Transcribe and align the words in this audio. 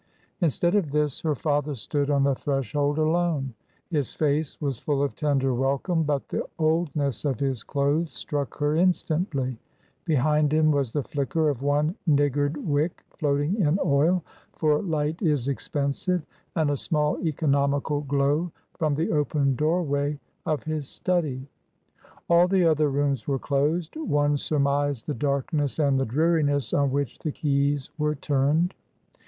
Instead 0.39 0.73
of 0.73 0.89
this, 0.89 1.21
her 1.21 1.35
father 1.35 1.75
stood 1.75 2.09
on 2.09 2.23
the 2.23 2.33
threshold 2.33 2.97
alone; 2.97 3.53
his 3.91 4.15
face 4.15 4.59
was 4.59 4.79
full 4.79 5.03
of 5.03 5.13
tender 5.13 5.53
wel 5.53 5.77
come, 5.77 6.01
but 6.01 6.27
the 6.29 6.43
oldness 6.57 7.23
of 7.23 7.39
his 7.39 7.63
clothes 7.63 8.11
struck 8.11 8.57
her 8.57 8.75
instantly; 8.75 9.59
behind 10.05 10.51
him 10.51 10.71
was 10.71 10.91
the 10.91 11.03
flicker 11.03 11.49
of 11.49 11.61
one 11.61 11.93
niggard 12.07 12.57
wick 12.57 13.03
floating 13.11 13.55
in 13.61 13.77
oil 13.85 14.23
(for 14.53 14.81
light 14.81 15.21
is 15.21 15.47
expensive), 15.47 16.23
and 16.55 16.71
a 16.71 16.77
small, 16.77 17.19
economical 17.23 18.01
glow 18.01 18.51
from 18.79 18.95
the 18.95 19.11
open 19.11 19.55
doorway 19.55 20.19
of 20.47 20.63
his 20.63 20.89
study. 20.89 21.47
All 22.27 22.47
the 22.47 22.65
other 22.65 22.89
rooms 22.89 23.27
were 23.27 23.37
closed; 23.37 23.95
one 23.97 24.35
surmised 24.37 25.05
the 25.05 25.13
darkness 25.13 25.77
and 25.77 25.99
the 25.99 26.05
dreariness 26.07 26.73
on 26.73 26.89
which 26.89 27.19
the 27.19 27.31
keys 27.31 27.91
were 27.99 28.15
turned. 28.15 28.73